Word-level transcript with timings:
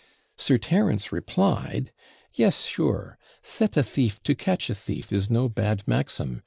Sir 0.35 0.57
Terence 0.57 1.11
replied, 1.11 1.91
"Yes, 2.33 2.65
sure; 2.65 3.19
set 3.43 3.77
a 3.77 3.83
thief 3.83 4.19
to 4.23 4.33
catch 4.33 4.67
a 4.71 4.73
thief 4.73 5.13
is 5.13 5.29
no 5.29 5.47
bad 5.47 5.83
maxim. 5.87 6.39